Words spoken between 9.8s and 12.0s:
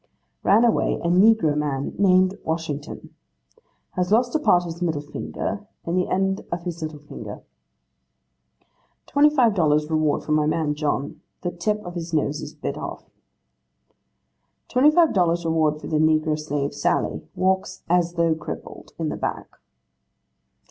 reward for my man John. The tip of